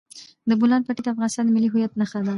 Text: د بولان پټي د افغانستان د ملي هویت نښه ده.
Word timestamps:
د 0.49 0.51
بولان 0.59 0.81
پټي 0.87 1.01
د 1.03 1.07
افغانستان 1.13 1.43
د 1.45 1.51
ملي 1.55 1.69
هویت 1.71 1.93
نښه 1.99 2.17
ده. 2.25 2.29